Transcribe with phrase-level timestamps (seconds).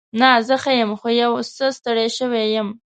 [0.19, 0.91] نه، زه ښه یم.
[0.99, 2.69] خو یو څه ستړې شوې یم.